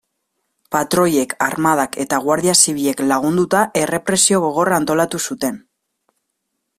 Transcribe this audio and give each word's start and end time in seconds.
Patroiek, 0.75 1.35
armadak 1.47 1.97
eta 2.05 2.19
Guardia 2.23 2.55
Zibilek 2.65 3.03
lagunduta, 3.13 3.61
errepresio 3.85 4.41
gogorra 4.47 4.79
antolatu 4.85 5.21
zuten. 5.31 5.61